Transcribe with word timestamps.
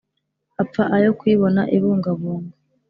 Apfa 0.61 0.83
ayo 0.95 1.09
kuyibona 1.19 1.61
ibungabunga; 1.75 2.53